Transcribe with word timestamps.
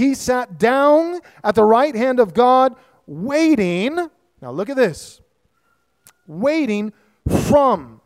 He 0.00 0.14
sat 0.14 0.58
down 0.58 1.20
at 1.44 1.54
the 1.54 1.62
right 1.62 1.94
hand 1.94 2.20
of 2.20 2.32
God, 2.32 2.74
waiting. 3.06 3.96
Now 4.40 4.50
look 4.50 4.70
at 4.70 4.76
this 4.76 5.20
waiting 6.26 6.94
from. 7.28 8.00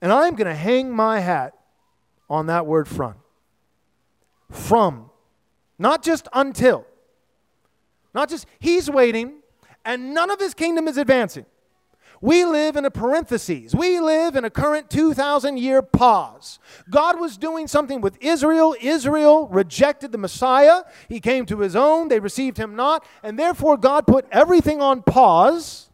And 0.00 0.10
I'm 0.14 0.34
going 0.34 0.46
to 0.46 0.54
hang 0.54 0.90
my 0.90 1.20
hat 1.20 1.52
on 2.30 2.46
that 2.46 2.64
word 2.64 2.88
from. 2.88 3.16
From. 4.50 5.10
Not 5.78 6.02
just 6.02 6.26
until. 6.32 6.86
Not 8.14 8.30
just 8.30 8.46
he's 8.58 8.90
waiting 8.90 9.42
and 9.84 10.14
none 10.14 10.30
of 10.30 10.40
his 10.40 10.54
kingdom 10.54 10.88
is 10.88 10.96
advancing. 10.96 11.44
We 12.22 12.44
live 12.44 12.76
in 12.76 12.84
a 12.84 12.90
parenthesis. 12.90 13.74
We 13.74 13.98
live 13.98 14.36
in 14.36 14.44
a 14.44 14.50
current 14.50 14.90
2,000 14.90 15.56
year 15.56 15.80
pause. 15.80 16.58
God 16.90 17.18
was 17.18 17.38
doing 17.38 17.66
something 17.66 18.00
with 18.00 18.18
Israel. 18.20 18.76
Israel 18.80 19.48
rejected 19.48 20.12
the 20.12 20.18
Messiah. 20.18 20.82
He 21.08 21.20
came 21.20 21.46
to 21.46 21.60
his 21.60 21.74
own. 21.74 22.08
They 22.08 22.20
received 22.20 22.58
him 22.58 22.76
not. 22.76 23.06
And 23.22 23.38
therefore, 23.38 23.76
God 23.76 24.06
put 24.06 24.26
everything 24.30 24.82
on 24.82 25.02
pause 25.02 25.89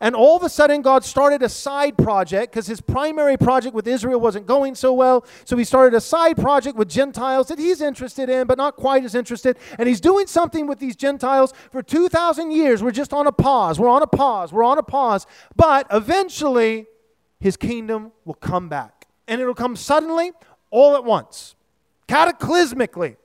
and 0.00 0.14
all 0.14 0.36
of 0.36 0.42
a 0.42 0.48
sudden, 0.48 0.82
God 0.82 1.04
started 1.04 1.42
a 1.42 1.48
side 1.48 1.96
project 1.96 2.52
because 2.52 2.66
his 2.66 2.80
primary 2.80 3.36
project 3.36 3.74
with 3.74 3.86
Israel 3.86 4.20
wasn't 4.20 4.46
going 4.46 4.74
so 4.74 4.92
well. 4.92 5.24
So 5.44 5.56
he 5.56 5.64
started 5.64 5.96
a 5.96 6.00
side 6.00 6.36
project 6.36 6.76
with 6.76 6.88
Gentiles 6.88 7.48
that 7.48 7.58
he's 7.58 7.80
interested 7.80 8.28
in, 8.28 8.46
but 8.46 8.58
not 8.58 8.76
quite 8.76 9.04
as 9.04 9.14
interested. 9.14 9.56
And 9.78 9.88
he's 9.88 10.00
doing 10.00 10.26
something 10.26 10.66
with 10.66 10.78
these 10.78 10.96
Gentiles 10.96 11.52
for 11.70 11.82
2,000 11.82 12.50
years. 12.50 12.82
We're 12.82 12.90
just 12.90 13.12
on 13.12 13.26
a 13.26 13.32
pause. 13.32 13.78
We're 13.78 13.88
on 13.88 14.02
a 14.02 14.06
pause. 14.06 14.52
We're 14.52 14.64
on 14.64 14.78
a 14.78 14.82
pause. 14.82 15.26
But 15.56 15.86
eventually, 15.90 16.86
his 17.40 17.56
kingdom 17.56 18.12
will 18.24 18.34
come 18.34 18.68
back. 18.68 19.06
And 19.28 19.40
it'll 19.40 19.54
come 19.54 19.76
suddenly, 19.76 20.32
all 20.70 20.96
at 20.96 21.04
once, 21.04 21.54
cataclysmically 22.08 23.16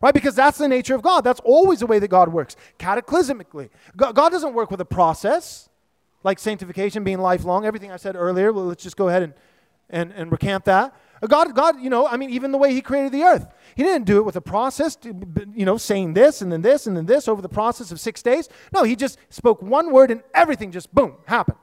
right? 0.00 0.12
Because 0.12 0.34
that's 0.34 0.58
the 0.58 0.68
nature 0.68 0.94
of 0.94 1.02
God. 1.02 1.22
That's 1.22 1.40
always 1.40 1.80
the 1.80 1.86
way 1.86 1.98
that 1.98 2.08
God 2.08 2.32
works, 2.32 2.54
cataclysmically. 2.78 3.70
God, 3.96 4.14
doesn't 4.14 4.54
work 4.54 4.70
with 4.70 4.80
a 4.80 4.84
process 4.84 5.68
like 6.26 6.40
sanctification 6.40 7.04
being 7.04 7.18
lifelong, 7.18 7.64
everything 7.64 7.92
I 7.92 7.96
said 7.96 8.16
earlier, 8.16 8.52
well, 8.52 8.64
let's 8.64 8.82
just 8.82 8.96
go 8.96 9.08
ahead 9.08 9.22
and, 9.22 9.34
and, 9.88 10.12
and 10.12 10.32
recant 10.32 10.64
that. 10.64 10.92
God, 11.26 11.54
God, 11.54 11.80
you 11.80 11.88
know, 11.88 12.06
I 12.06 12.16
mean, 12.16 12.30
even 12.30 12.50
the 12.50 12.58
way 12.58 12.74
He 12.74 12.82
created 12.82 13.12
the 13.12 13.22
earth, 13.22 13.46
He 13.76 13.84
didn't 13.84 14.06
do 14.06 14.18
it 14.18 14.24
with 14.24 14.34
a 14.34 14.40
process, 14.40 14.96
to, 14.96 15.14
you 15.54 15.64
know, 15.64 15.76
saying 15.76 16.14
this 16.14 16.42
and 16.42 16.50
then 16.50 16.62
this 16.62 16.88
and 16.88 16.96
then 16.96 17.06
this 17.06 17.28
over 17.28 17.40
the 17.40 17.48
process 17.48 17.92
of 17.92 18.00
six 18.00 18.22
days. 18.22 18.48
No, 18.74 18.82
He 18.82 18.96
just 18.96 19.18
spoke 19.30 19.62
one 19.62 19.92
word 19.92 20.10
and 20.10 20.22
everything 20.34 20.72
just 20.72 20.92
boom 20.92 21.14
happened 21.26 21.58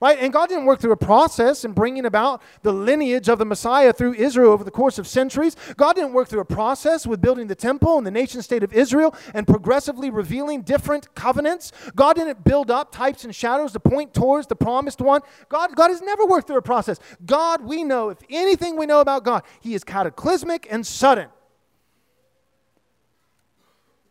right? 0.00 0.18
And 0.20 0.32
God 0.32 0.48
didn't 0.48 0.66
work 0.66 0.80
through 0.80 0.92
a 0.92 0.96
process 0.96 1.64
in 1.64 1.72
bringing 1.72 2.06
about 2.06 2.40
the 2.62 2.72
lineage 2.72 3.28
of 3.28 3.38
the 3.38 3.44
Messiah 3.44 3.92
through 3.92 4.14
Israel 4.14 4.52
over 4.52 4.62
the 4.62 4.70
course 4.70 4.98
of 4.98 5.08
centuries. 5.08 5.56
God 5.76 5.94
didn't 5.96 6.12
work 6.12 6.28
through 6.28 6.40
a 6.40 6.44
process 6.44 7.06
with 7.06 7.20
building 7.20 7.48
the 7.48 7.56
temple 7.56 7.98
and 7.98 8.06
the 8.06 8.10
nation 8.10 8.40
state 8.42 8.62
of 8.62 8.72
Israel 8.72 9.14
and 9.34 9.46
progressively 9.46 10.08
revealing 10.08 10.62
different 10.62 11.12
covenants. 11.14 11.72
God 11.96 12.14
didn't 12.14 12.44
build 12.44 12.70
up 12.70 12.92
types 12.92 13.24
and 13.24 13.34
shadows 13.34 13.72
to 13.72 13.80
point 13.80 14.14
towards 14.14 14.46
the 14.46 14.56
promised 14.56 15.00
one. 15.00 15.22
God, 15.48 15.74
God 15.74 15.88
has 15.88 16.00
never 16.00 16.24
worked 16.26 16.46
through 16.46 16.58
a 16.58 16.62
process. 16.62 17.00
God, 17.26 17.62
we 17.64 17.82
know, 17.82 18.10
if 18.10 18.18
anything 18.30 18.76
we 18.76 18.86
know 18.86 19.00
about 19.00 19.24
God, 19.24 19.42
He 19.60 19.74
is 19.74 19.82
cataclysmic 19.82 20.68
and 20.70 20.86
sudden. 20.86 21.28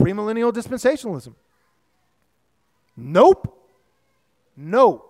Premillennial 0.01 0.51
dispensationalism. 0.51 1.33
Nope. 2.95 3.53
No. 4.55 5.06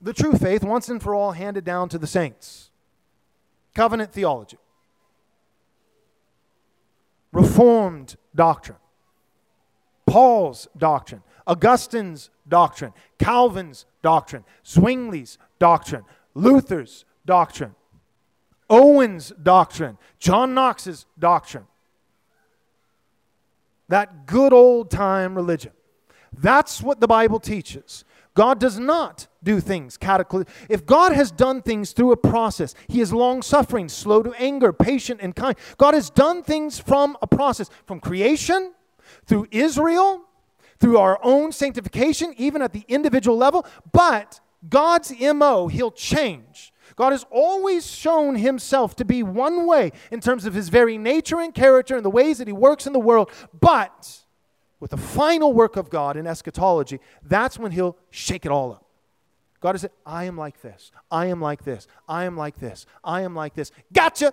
The 0.00 0.12
true 0.12 0.32
faith, 0.32 0.62
once 0.64 0.88
and 0.88 1.02
for 1.02 1.14
all, 1.14 1.32
handed 1.32 1.64
down 1.64 1.88
to 1.90 1.98
the 1.98 2.06
saints. 2.06 2.70
Covenant 3.74 4.12
theology, 4.12 4.58
Reformed 7.32 8.16
doctrine, 8.34 8.78
Paul's 10.06 10.66
doctrine, 10.76 11.22
Augustine's 11.46 12.30
doctrine, 12.48 12.92
Calvin's 13.18 13.86
doctrine, 14.02 14.44
Zwingli's 14.64 15.38
doctrine, 15.58 16.04
Luther's 16.34 17.04
doctrine, 17.24 17.74
Owen's 18.68 19.32
doctrine, 19.42 19.98
John 20.18 20.54
Knox's 20.54 21.06
doctrine. 21.18 21.66
That 23.88 24.26
good 24.26 24.52
old 24.52 24.90
time 24.90 25.34
religion. 25.34 25.72
That's 26.32 26.80
what 26.80 27.00
the 27.00 27.08
Bible 27.08 27.40
teaches. 27.40 28.04
God 28.34 28.60
does 28.60 28.78
not 28.78 29.26
do 29.42 29.60
things 29.60 29.96
cataclysm. 29.96 30.46
If 30.68 30.86
God 30.86 31.12
has 31.12 31.30
done 31.30 31.62
things 31.62 31.92
through 31.92 32.12
a 32.12 32.16
process, 32.16 32.74
He 32.88 33.00
is 33.00 33.12
long 33.12 33.42
suffering, 33.42 33.88
slow 33.88 34.22
to 34.22 34.32
anger, 34.34 34.72
patient, 34.72 35.20
and 35.22 35.34
kind. 35.34 35.56
God 35.78 35.94
has 35.94 36.10
done 36.10 36.42
things 36.42 36.78
from 36.78 37.16
a 37.22 37.26
process, 37.26 37.70
from 37.86 38.00
creation, 38.00 38.72
through 39.26 39.48
Israel, 39.50 40.22
through 40.78 40.98
our 40.98 41.18
own 41.22 41.52
sanctification, 41.52 42.34
even 42.36 42.62
at 42.62 42.72
the 42.72 42.84
individual 42.88 43.36
level. 43.36 43.66
But 43.92 44.40
God's 44.68 45.12
MO, 45.20 45.68
He'll 45.68 45.90
change. 45.90 46.72
God 46.96 47.12
has 47.12 47.24
always 47.30 47.90
shown 47.90 48.34
himself 48.34 48.94
to 48.96 49.04
be 49.04 49.22
one 49.22 49.66
way 49.66 49.92
in 50.10 50.20
terms 50.20 50.44
of 50.44 50.54
his 50.54 50.68
very 50.68 50.98
nature 50.98 51.40
and 51.40 51.54
character 51.54 51.96
and 51.96 52.04
the 52.04 52.10
ways 52.10 52.38
that 52.38 52.46
he 52.46 52.52
works 52.52 52.86
in 52.86 52.92
the 52.92 53.00
world. 53.00 53.30
But 53.58 54.24
with 54.80 54.90
the 54.90 54.96
final 54.96 55.52
work 55.52 55.76
of 55.76 55.90
God 55.90 56.16
in 56.16 56.26
eschatology, 56.26 57.00
that's 57.22 57.58
when 57.58 57.70
he'll 57.72 57.96
shake 58.10 58.46
it 58.46 58.50
all 58.50 58.72
up. 58.72 58.86
God 59.60 59.78
said, 59.78 59.90
I 60.06 60.24
am 60.24 60.38
like 60.38 60.62
this. 60.62 60.90
I 61.10 61.26
am 61.26 61.40
like 61.40 61.64
this. 61.64 61.86
I 62.08 62.24
am 62.24 62.36
like 62.36 62.58
this. 62.58 62.86
I 63.04 63.20
am 63.20 63.34
like 63.34 63.54
this. 63.54 63.70
Gotcha. 63.92 64.32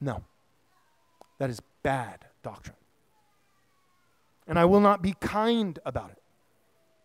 No. 0.00 0.24
That 1.38 1.50
is 1.50 1.60
bad 1.82 2.24
doctrine. 2.42 2.76
And 4.48 4.58
I 4.58 4.64
will 4.64 4.80
not 4.80 5.02
be 5.02 5.14
kind 5.20 5.78
about 5.84 6.10
it. 6.10 6.22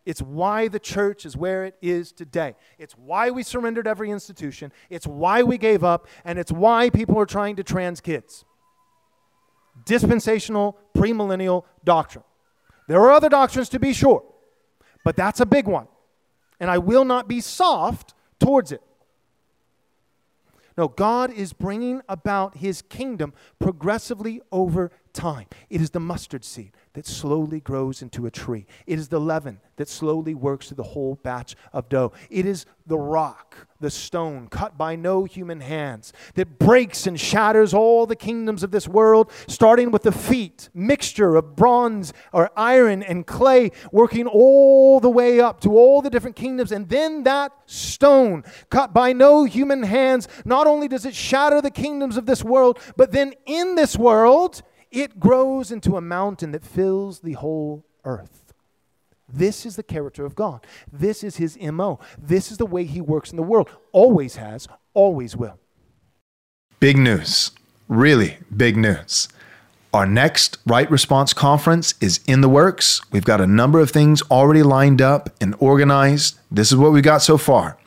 It's 0.06 0.22
why 0.22 0.70
the 0.70 0.80
church 0.80 1.26
is 1.26 1.36
where 1.36 1.66
it 1.66 1.76
is 1.82 2.12
today. 2.14 2.56
It's 2.80 2.94
why 2.94 3.32
we 3.32 3.44
surrendered 3.44 3.88
every 3.88 4.10
institution. 4.10 4.72
It's 4.90 5.06
why 5.06 5.44
we 5.44 5.58
gave 5.58 5.84
up. 5.84 6.08
And 6.24 6.40
it's 6.40 6.52
why 6.52 6.90
people 6.90 7.20
are 7.20 7.26
trying 7.26 7.58
to 7.58 7.64
trans 7.64 8.00
kids 8.00 8.46
dispensational, 9.86 10.78
premillennial 10.96 11.64
doctrine. 11.84 12.24
There 12.88 13.00
are 13.02 13.12
other 13.12 13.30
doctrines 13.30 13.70
to 13.70 13.80
be 13.80 13.94
sure, 13.94 14.24
but 15.04 15.16
that's 15.16 15.40
a 15.40 15.46
big 15.46 15.68
one. 15.68 15.88
And 16.60 16.70
I 16.70 16.78
will 16.78 17.06
not 17.06 17.28
be 17.28 17.42
soft 17.42 18.14
towards 18.40 18.72
it. 18.72 18.82
No, 20.78 20.88
God 20.88 21.32
is 21.32 21.54
bringing 21.54 22.02
about 22.08 22.58
his 22.58 22.82
kingdom 22.82 23.34
progressively 23.60 24.42
over 24.52 24.92
time. 25.14 25.48
It 25.70 25.82
is 25.82 25.92
the 25.92 26.00
mustard 26.00 26.44
seed 26.44 26.72
that 26.94 27.06
slowly 27.06 27.60
grows 27.60 28.02
into 28.02 28.26
a 28.26 28.32
tree. 28.32 28.66
It 28.86 29.00
is 29.00 29.08
the 29.08 29.20
leaven 29.20 29.60
that 29.78 29.88
slowly 29.88 30.36
works 30.36 30.68
through 30.68 30.76
the 30.76 30.84
whole 30.84 31.16
batch 31.16 31.56
of 31.74 31.90
dough. 31.90 32.12
It 32.30 32.46
is 32.46 32.66
the 32.86 32.98
rock, 32.98 33.68
the 33.80 33.90
stone 33.90 34.48
cut 34.48 34.78
by 34.78 34.96
no 34.96 35.24
human 35.24 35.62
hands 35.62 36.12
that 36.36 36.60
breaks 36.60 37.08
and 37.08 37.20
shatters 37.20 37.74
all 37.74 38.06
the 38.06 38.16
kingdoms 38.16 38.64
of 38.64 38.72
this 38.72 38.88
world, 38.88 39.32
starting 39.48 39.92
with 39.92 40.04
the 40.04 40.12
feet, 40.12 40.70
mixture 40.74 41.36
of 41.36 41.56
bronze 41.56 42.12
or 42.34 42.52
iron 42.58 43.02
and 43.02 43.26
clay, 43.26 43.72
working 43.92 44.28
all 44.28 45.00
the 45.00 45.10
way 45.10 45.40
up 45.40 45.62
to 45.62 45.78
all 45.78 46.02
the 46.02 46.10
different 46.10 46.36
kingdoms. 46.36 46.72
And 46.72 46.90
then 46.90 47.24
that 47.24 47.54
stone, 47.66 48.44
cut 48.70 48.94
by 48.94 49.14
no 49.14 49.46
human 49.46 49.84
hands, 49.84 50.28
not 50.44 50.68
only 50.68 50.88
does 50.90 51.06
it 51.06 51.16
shatter 51.16 51.62
the 51.62 51.72
kingdoms 51.72 52.18
of 52.18 52.26
this 52.26 52.44
world, 52.44 52.78
but 52.98 53.14
then 53.14 53.34
in 53.46 53.76
this 53.76 53.98
world, 53.98 54.62
it 54.92 55.20
grows 55.20 55.72
into 55.72 55.98
a 55.98 56.02
mountain 56.02 56.52
that 56.52 56.66
fills 56.66 57.22
the 57.22 57.34
whole 57.34 57.86
earth. 58.04 58.54
This 59.34 59.66
is 59.66 59.78
the 59.78 59.84
character 59.84 60.26
of 60.26 60.36
God. 60.36 60.66
This 60.92 61.24
is 61.24 61.38
his 61.38 61.58
MO. 61.62 62.00
This 62.18 62.52
is 62.52 62.58
the 62.58 62.66
way 62.66 62.84
he 62.84 63.00
works 63.00 63.32
in 63.32 63.38
the 63.38 63.44
world. 63.44 63.70
Always 63.94 64.36
has, 64.36 64.68
always 64.94 65.36
will. 65.38 65.58
Big 66.82 66.98
news. 66.98 67.52
Really 67.88 68.38
big 68.56 68.76
news. 68.76 69.30
Our 69.94 70.06
next 70.06 70.58
Right 70.66 70.90
Response 70.90 71.34
conference 71.34 71.94
is 72.02 72.20
in 72.26 72.42
the 72.42 72.50
works. 72.50 73.02
We've 73.12 73.26
got 73.26 73.42
a 73.42 73.48
number 73.48 73.80
of 73.80 73.92
things 73.92 74.22
already 74.24 74.64
lined 74.64 75.02
up 75.02 75.30
and 75.42 75.56
organized. 75.60 76.40
This 76.50 76.72
is 76.72 76.78
what 76.78 76.92
we've 76.92 77.04
got 77.04 77.22
so 77.22 77.38
far. 77.38 77.78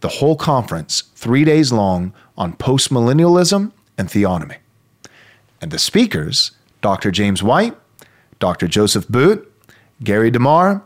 the 0.00 0.08
whole 0.08 0.36
conference, 0.36 1.02
three 1.14 1.44
days 1.44 1.72
long, 1.72 2.12
on 2.36 2.52
postmillennialism 2.52 3.72
and 3.98 4.08
theonomy. 4.08 4.56
And 5.60 5.70
the 5.70 5.78
speakers, 5.78 6.52
Dr. 6.82 7.10
James 7.10 7.42
White, 7.42 7.76
Dr. 8.38 8.68
Joseph 8.68 9.08
Boot, 9.08 9.50
Gary 10.02 10.30
DeMar, 10.30 10.82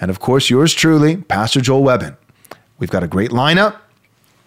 and 0.00 0.10
of 0.10 0.20
course 0.20 0.50
yours 0.50 0.74
truly, 0.74 1.16
Pastor 1.16 1.60
Joel 1.60 1.82
Webbon. 1.82 2.16
We've 2.78 2.90
got 2.90 3.02
a 3.02 3.08
great 3.08 3.30
lineup. 3.30 3.76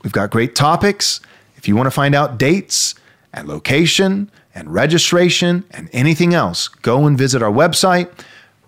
We've 0.03 0.13
got 0.13 0.29
great 0.29 0.55
topics. 0.55 1.19
If 1.55 1.67
you 1.67 1.75
want 1.75 1.87
to 1.87 1.91
find 1.91 2.15
out 2.15 2.37
dates 2.37 2.95
and 3.33 3.47
location 3.47 4.31
and 4.53 4.73
registration 4.73 5.65
and 5.71 5.89
anything 5.91 6.33
else, 6.33 6.67
go 6.67 7.05
and 7.05 7.17
visit 7.17 7.41
our 7.41 7.51
website, 7.51 8.09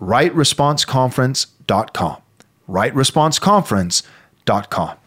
rightresponseconference.com. 0.00 2.16
Rightresponseconference.com. 2.68 4.97